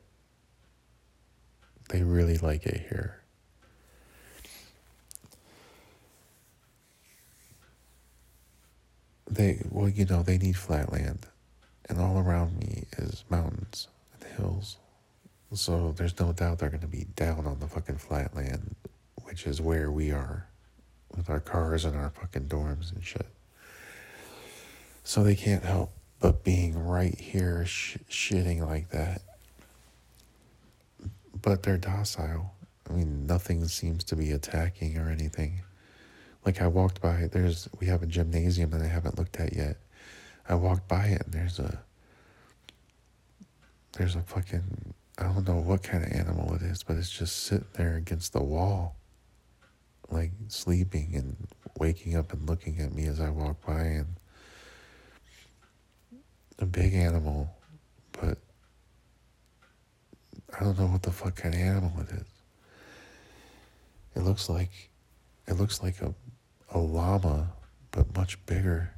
[1.89, 3.21] They really like it here.
[9.29, 11.25] They, well, you know, they need flat land.
[11.89, 14.77] And all around me is mountains and hills.
[15.53, 18.75] So there's no doubt they're going to be down on the fucking flatland,
[19.23, 20.47] which is where we are
[21.15, 23.27] with our cars and our fucking dorms and shit.
[25.03, 29.21] So they can't help but being right here sh- shitting like that.
[31.39, 32.53] But they're docile.
[32.89, 35.61] I mean, nothing seems to be attacking or anything.
[36.45, 39.77] Like I walked by, there's we have a gymnasium that I haven't looked at yet.
[40.47, 41.79] I walked by it and there's a
[43.97, 47.43] there's a fucking I don't know what kind of animal it is, but it's just
[47.43, 48.95] sitting there against the wall
[50.13, 51.35] like sleeping and
[51.77, 54.15] waking up and looking at me as I walk by and
[56.59, 57.49] a big animal,
[58.11, 58.37] but
[60.57, 62.25] I don't know what the fuck kind of animal it is.
[64.15, 64.91] It looks like
[65.47, 66.13] it looks like a
[66.69, 67.51] a llama,
[67.91, 68.93] but much bigger.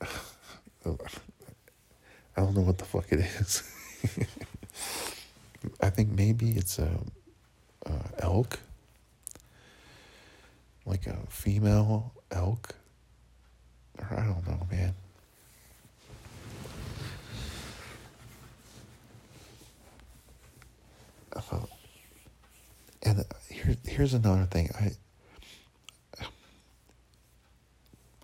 [0.00, 0.06] I
[2.36, 3.62] don't know what the fuck it is.
[5.80, 6.98] I think maybe it's a,
[7.86, 8.58] a elk
[10.86, 12.74] like a female elk.
[13.98, 14.94] Or I don't know, man.
[21.34, 21.66] Uh,
[23.02, 24.70] and here, here's another thing.
[24.78, 24.92] I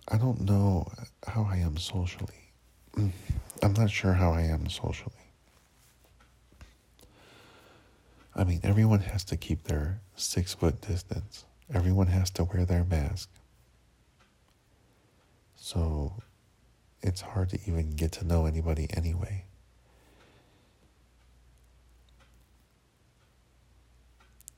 [0.07, 0.91] I don't know
[1.25, 2.51] how I am socially.
[2.97, 3.11] Mm,
[3.63, 5.20] I'm not sure how I am socially.
[8.35, 12.83] I mean, everyone has to keep their six foot distance everyone has to wear their
[12.83, 13.29] mask.
[15.55, 16.13] So
[17.01, 19.45] it's hard to even get to know anybody anyway.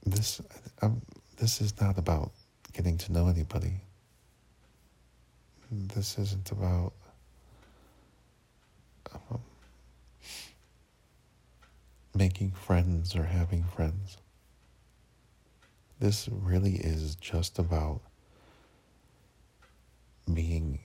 [0.05, 0.41] This
[0.81, 1.01] um,
[1.37, 2.31] this is not about
[2.73, 3.81] getting to know anybody.
[5.71, 6.93] This isn't about
[9.13, 9.39] um,
[12.15, 14.17] making friends or having friends.
[15.99, 18.01] This really is just about
[20.33, 20.79] being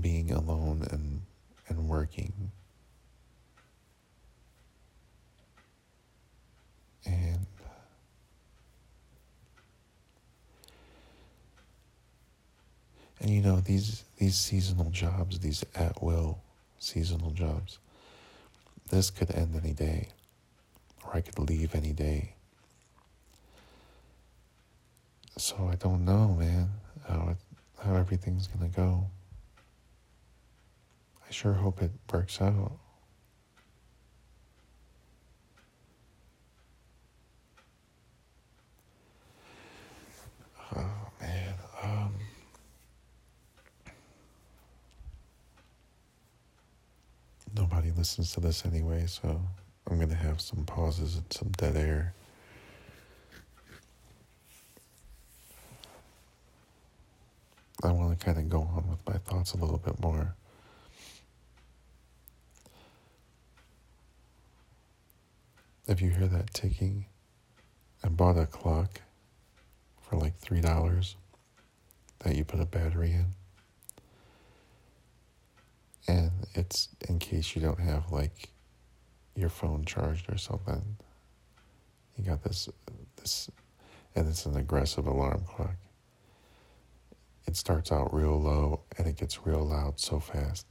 [0.00, 1.22] being alone and
[1.68, 2.50] and working
[7.04, 7.46] and
[13.20, 16.38] And you know, these these seasonal jobs, these at will
[16.78, 17.78] seasonal jobs,
[18.88, 20.08] this could end any day.
[21.04, 22.34] Or I could leave any day.
[25.36, 26.68] So I don't know, man,
[27.06, 27.36] how it,
[27.84, 29.06] how everything's gonna go.
[31.28, 32.72] I sure hope it works out.
[40.74, 41.54] Oh man.
[41.82, 42.14] Um,
[47.58, 49.42] nobody listens to this anyway, so
[49.90, 52.14] I'm gonna have some pauses and some dead air.
[57.82, 60.34] I want to kind of go on with my thoughts a little bit more.
[65.86, 67.06] If you hear that ticking,
[68.04, 69.00] I bought a clock
[70.02, 71.14] for like $3
[72.20, 73.37] that you put a battery in.
[76.08, 78.48] And it's in case you don't have like
[79.36, 80.96] your phone charged or something.
[82.16, 82.68] You got this
[83.16, 83.50] this
[84.16, 85.76] and it's an aggressive alarm clock.
[87.46, 90.66] It starts out real low and it gets real loud so fast.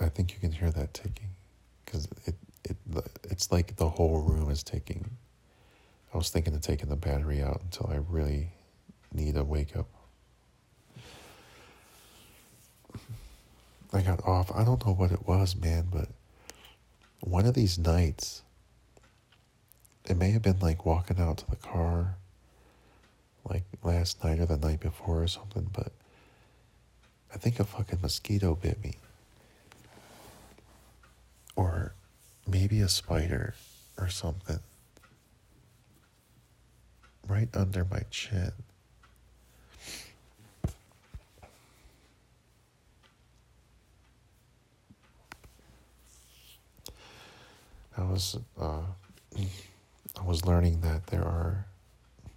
[0.00, 1.30] I think you can hear that ticking
[1.84, 2.34] because it,
[2.64, 2.76] it
[3.30, 5.08] it's like the whole room is ticking.
[6.12, 8.50] I was thinking of taking the battery out until I really
[9.12, 9.88] need a wake up.
[13.94, 14.50] I got off.
[14.54, 16.08] I don't know what it was, man, but
[17.20, 18.42] one of these nights,
[20.04, 22.16] it may have been like walking out to the car,
[23.48, 25.92] like last night or the night before or something, but
[27.32, 28.94] I think a fucking mosquito bit me.
[31.54, 31.94] Or
[32.48, 33.54] maybe a spider
[33.96, 34.58] or something.
[37.28, 38.52] Right under my chin.
[47.96, 48.82] I was uh,
[49.36, 51.66] I was learning that there are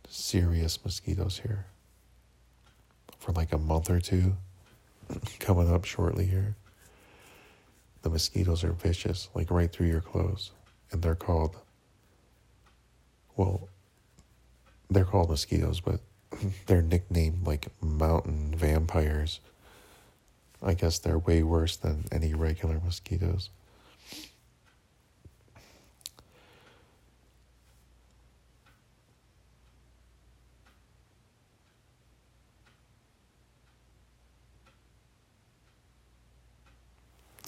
[0.08, 1.66] serious mosquitoes here
[3.20, 4.36] for like a month or two
[5.40, 6.56] coming up shortly here.
[8.04, 10.52] The mosquitoes are vicious, like right through your clothes,
[10.92, 11.56] and they're called
[13.36, 13.70] well,
[14.90, 16.00] they're called mosquitoes, but
[16.66, 19.40] they're nicknamed like mountain vampires.
[20.62, 23.50] I guess they're way worse than any regular mosquitoes.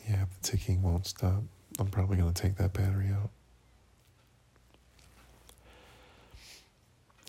[0.10, 1.43] Yeah, the ticking won't stop.
[1.78, 3.30] I'm probably going to take that battery out.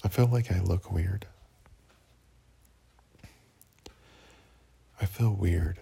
[0.02, 1.26] I feel like I look weird.
[4.98, 5.78] I feel weird.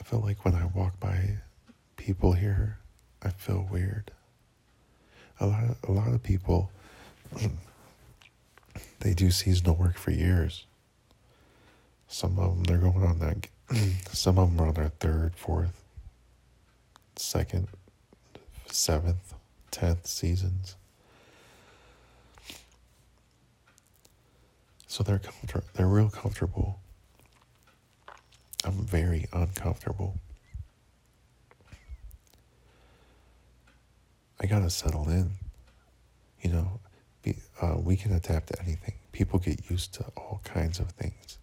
[0.00, 1.38] I feel like when I walk by
[1.96, 2.78] people here,
[3.22, 4.10] I feel weird.
[5.38, 6.72] A lot of, a lot of people
[9.00, 10.66] they do seasonal work for years.
[12.08, 13.46] Some of them they're going on that
[14.12, 15.82] some of them are on their third, fourth,
[17.16, 17.68] second,
[18.66, 19.34] seventh,
[19.70, 20.76] tenth seasons.
[24.86, 26.80] So they're comfort- they're real comfortable.
[28.64, 30.18] I'm very uncomfortable.
[34.40, 35.32] I gotta settle in.
[36.40, 36.80] You know,
[37.22, 38.94] be, uh, we can adapt to anything.
[39.12, 41.38] People get used to all kinds of things.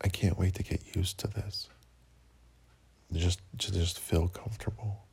[0.00, 1.68] I can't wait to get used to this.
[3.12, 5.04] Just to just feel comfortable.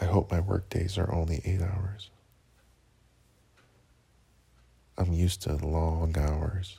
[0.00, 2.10] I hope my work days are only eight hours.
[4.96, 6.78] I'm used to long hours.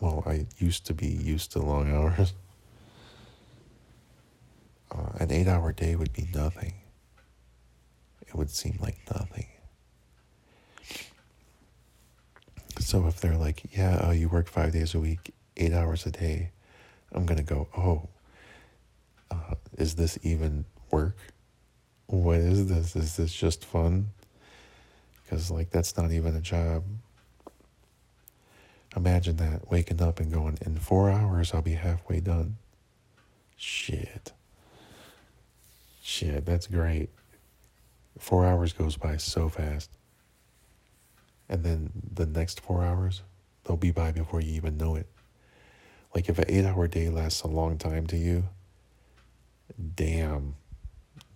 [0.00, 2.34] Well, I used to be used to long hours.
[4.90, 6.72] Uh, an eight hour day would be nothing.
[8.26, 9.46] It would seem like nothing.
[12.78, 16.10] So if they're like, yeah, oh, you work five days a week, eight hours a
[16.10, 16.50] day,
[17.12, 18.08] I'm going to go, oh,
[19.30, 21.16] uh, is this even work?
[22.06, 22.96] What is this?
[22.96, 24.10] Is this just fun?
[25.22, 26.84] Because, like, that's not even a job.
[28.96, 32.56] Imagine that waking up and going, in four hours, I'll be halfway done.
[33.56, 34.32] Shit.
[36.02, 37.10] Shit, that's great.
[38.18, 39.90] Four hours goes by so fast.
[41.48, 43.22] And then the next four hours,
[43.64, 45.06] they'll be by before you even know it.
[46.14, 48.44] Like, if an eight hour day lasts a long time to you,
[49.94, 50.56] damn,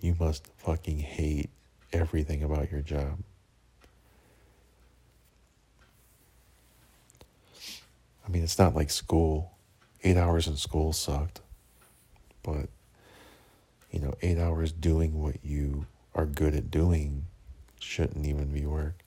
[0.00, 1.50] you must fucking hate
[1.92, 3.18] everything about your job.
[8.26, 9.52] I mean, it's not like school.
[10.04, 11.40] Eight hours in school sucked.
[12.42, 12.68] But,
[13.90, 17.26] you know, eight hours doing what you are good at doing
[17.78, 19.01] shouldn't even be work.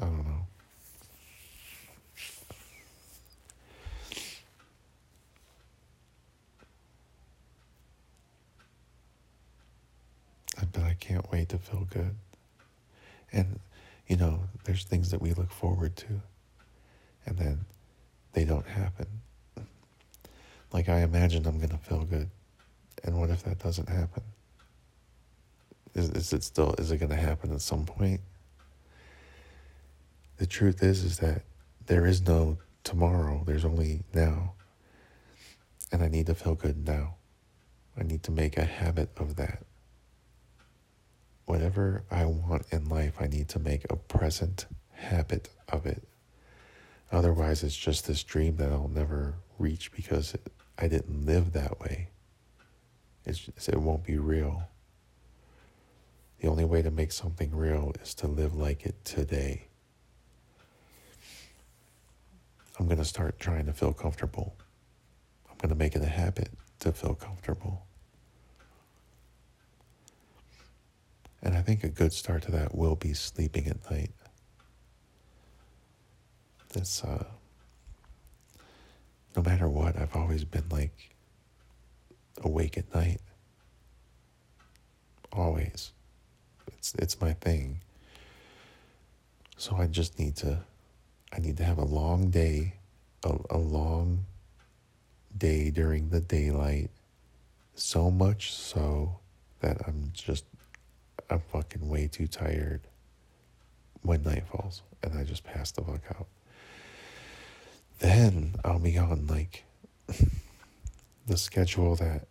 [0.00, 0.46] I don't know.
[10.72, 12.14] But I can't wait to feel good.
[13.32, 13.60] And,
[14.06, 16.20] you know, there's things that we look forward to,
[17.26, 17.60] and then
[18.32, 19.06] they don't happen.
[20.72, 22.30] Like, I imagine I'm going to feel good.
[23.02, 24.22] And what if that doesn't happen?
[25.94, 28.20] Is, is it still, is it going to happen at some point?
[30.40, 31.42] The truth is, is that
[31.84, 33.42] there is no tomorrow.
[33.44, 34.54] There's only now.
[35.92, 37.16] And I need to feel good now.
[37.94, 39.64] I need to make a habit of that.
[41.44, 46.08] Whatever I want in life, I need to make a present habit of it.
[47.12, 50.34] Otherwise, it's just this dream that I'll never reach because
[50.78, 52.08] I didn't live that way.
[53.26, 54.70] It's it won't be real.
[56.40, 59.66] The only way to make something real is to live like it today.
[62.80, 64.56] I'm going to start trying to feel comfortable.
[65.50, 67.84] I'm going to make it a habit to feel comfortable.
[71.42, 74.12] And I think a good start to that will be sleeping at night.
[76.72, 77.24] This, uh,
[79.36, 81.10] no matter what, I've always been like
[82.42, 83.20] awake at night.
[85.34, 85.92] Always.
[86.78, 87.80] It's it's my thing.
[89.58, 90.60] So I just need to
[91.32, 92.74] I need to have a long day,
[93.24, 94.26] a, a long
[95.36, 96.90] day during the daylight,
[97.74, 99.20] so much so
[99.60, 100.44] that I'm just,
[101.28, 102.80] I'm fucking way too tired
[104.02, 106.26] when night falls and I just pass the fuck out.
[107.98, 109.64] Then I'll be on like
[111.26, 112.26] the schedule that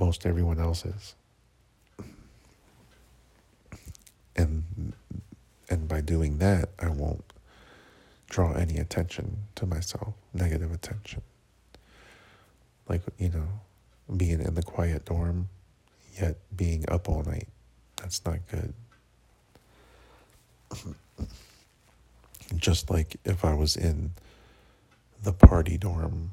[0.00, 1.14] most everyone else is.
[4.34, 4.94] And
[5.68, 7.31] and by doing that, I won't
[8.32, 11.20] draw any attention to myself, negative attention.
[12.88, 13.46] Like, you know,
[14.16, 15.50] being in the quiet dorm,
[16.18, 17.48] yet being up all night.
[17.96, 18.72] That's not good.
[22.56, 24.12] Just like if I was in
[25.22, 26.32] the party dorm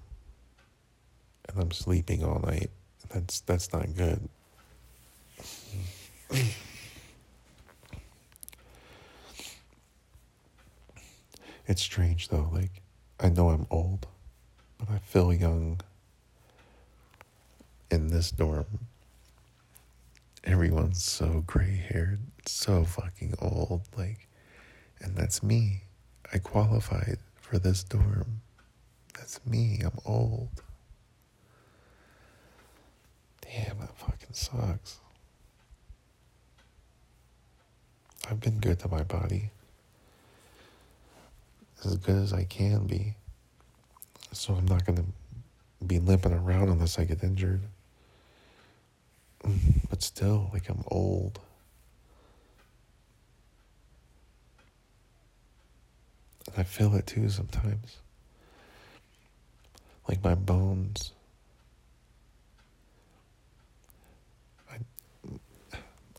[1.48, 2.72] and I'm sleeping all night,
[3.10, 4.30] that's that's not good.
[11.70, 12.82] It's strange though, like,
[13.20, 14.08] I know I'm old,
[14.80, 15.80] but I feel young
[17.92, 18.88] in this dorm.
[20.44, 24.28] Everyone's so gray haired, so fucking old, like,
[25.00, 25.84] and that's me.
[26.34, 28.42] I qualified for this dorm.
[29.16, 29.80] That's me.
[29.86, 30.64] I'm old.
[33.42, 35.02] Damn, that fucking sucks.
[38.28, 39.52] I've been good to my body
[41.86, 43.16] as good as I can be.
[44.32, 47.62] So I'm not going to be limping around unless I get injured.
[49.44, 49.58] Mm,
[49.90, 51.40] but still, like I'm old.
[56.48, 57.98] And I feel it too sometimes.
[60.08, 61.14] Like my bones.
[64.72, 64.78] I,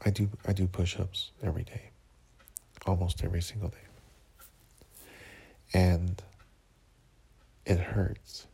[0.05, 1.91] I do I do push-ups every day.
[2.87, 3.90] Almost every single day
[5.73, 6.23] and
[7.65, 8.47] it hurts.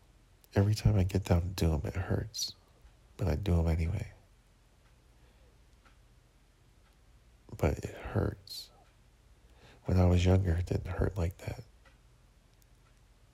[0.54, 2.54] Every time I get down to do them, it hurts,
[3.16, 4.08] but I do them anyway.
[7.56, 8.68] But it hurts.
[9.84, 11.62] When I was younger, it didn't hurt like that.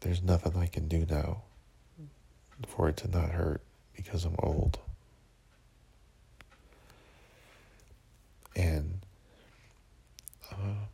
[0.00, 1.42] There's nothing I can do now
[2.66, 3.62] for it to not hurt
[3.96, 4.78] because I'm old.
[8.54, 9.00] And
[10.50, 10.86] uh,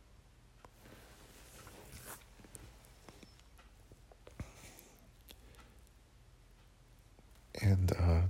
[7.61, 8.21] and uh,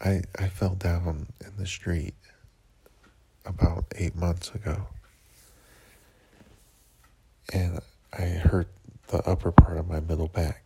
[0.00, 2.14] I I fell down in the street
[3.44, 4.86] about eight months ago,
[7.52, 7.80] and
[8.12, 8.68] I hurt
[9.08, 10.62] the upper part of my middle back.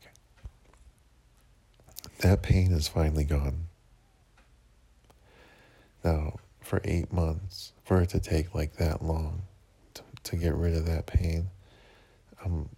[2.20, 3.66] That pain is finally gone.
[6.04, 9.42] Now, for eight months, for it to take like that long
[9.94, 11.48] to, to get rid of that pain,
[12.44, 12.68] I'm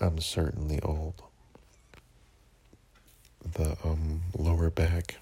[0.00, 1.22] I'm certainly old.
[3.54, 5.16] The um, lower back,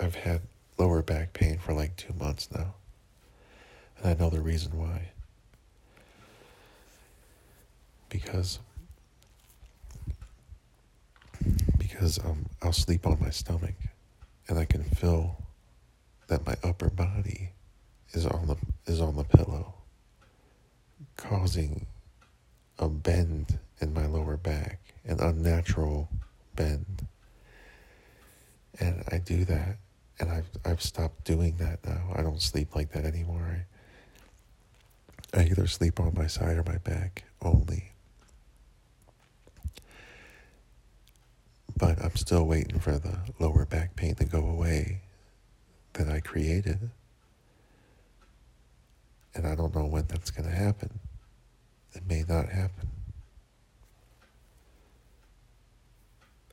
[0.00, 0.42] I've had
[0.78, 2.74] lower back pain for like two months now.
[3.98, 5.10] And I know the reason why.
[8.08, 8.58] Because
[11.78, 13.74] because um, I'll sleep on my stomach
[14.48, 15.42] and I can feel
[16.28, 17.50] that my upper body
[18.12, 18.56] is on the
[18.86, 19.74] is on the pillow
[21.16, 21.86] causing
[22.78, 26.08] a bend in my lower back, an unnatural
[26.54, 27.06] bend.
[28.80, 29.76] And I do that
[30.22, 32.12] and I've I've stopped doing that now.
[32.14, 33.66] I don't sleep like that anymore.
[35.34, 37.90] I, I either sleep on my side or my back only.
[41.76, 45.00] But I'm still waiting for the lower back pain to go away
[45.94, 46.90] that I created.
[49.34, 51.00] And I don't know when that's going to happen.
[51.94, 52.88] It may not happen.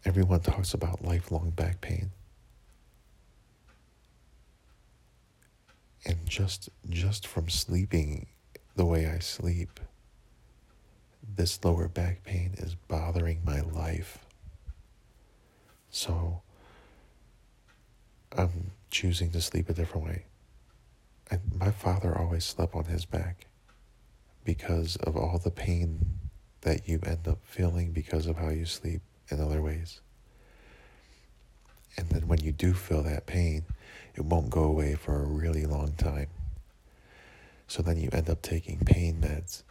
[0.06, 2.12] Everyone talks about lifelong back pain.
[6.06, 8.28] And just just from sleeping
[8.76, 9.80] the way I sleep,
[11.36, 14.26] this lower back pain is bothering my life.
[15.90, 16.42] So
[18.38, 20.26] I'm choosing to sleep a different way.
[21.30, 23.48] And my father always slept on his back
[24.46, 26.20] because of all the pain
[26.62, 30.02] that you end up feeling because of how you sleep in other ways.
[31.98, 33.64] And then when you do feel that pain,
[34.16, 36.28] it won't go away for a really long time.
[37.68, 39.64] So then you end up taking pain meds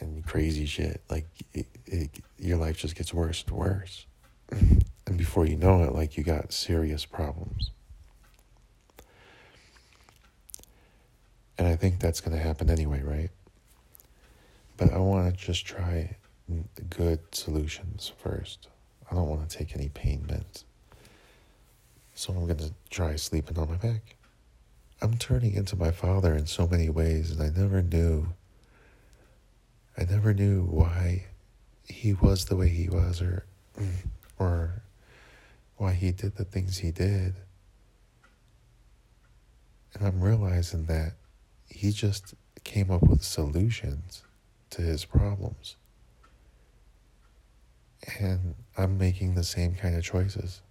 [0.00, 1.02] and crazy shit.
[1.10, 4.06] Like it, it, your life just gets worse and worse.
[4.50, 7.70] and before you know it, like you got serious problems.
[11.58, 13.30] And I think that's going to happen anyway, right?
[14.76, 16.16] But I want to just try
[16.90, 18.68] good solutions first.
[19.10, 20.64] I don't want to take any pain meds.
[22.14, 24.16] So I'm going to try sleeping on my back.
[25.02, 28.28] I'm turning into my father in so many ways, and I never knew.
[29.98, 31.26] I never knew why
[31.88, 33.44] he was the way he was, or,
[34.38, 34.82] or
[35.76, 37.34] why he did the things he did.
[39.92, 41.12] And I'm realizing that
[41.68, 42.34] he just
[42.64, 44.22] came up with solutions
[44.70, 45.76] to his problems.
[48.20, 50.62] And I'm making the same kind of choices.